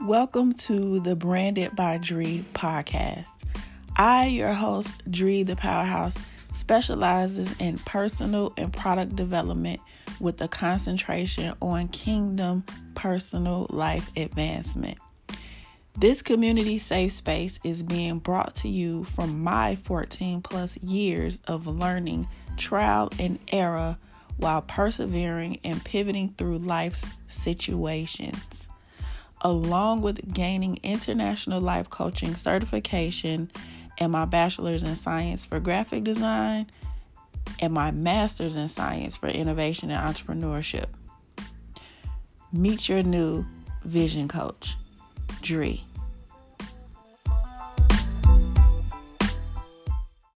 [0.00, 3.42] Welcome to the Branded by Dree podcast.
[3.96, 6.16] I, your host, Dree the Powerhouse,
[6.52, 9.80] specializes in personal and product development
[10.20, 12.64] with a concentration on kingdom
[12.94, 14.98] personal life advancement.
[15.98, 21.66] This community safe space is being brought to you from my 14 plus years of
[21.66, 23.98] learning, trial, and error
[24.36, 28.67] while persevering and pivoting through life's situations.
[29.40, 33.50] Along with gaining international life coaching certification
[33.98, 36.66] and my bachelor's in science for graphic design
[37.60, 40.86] and my master's in science for innovation and entrepreneurship.
[42.52, 43.44] Meet your new
[43.84, 44.76] vision coach,
[45.42, 45.84] Dree.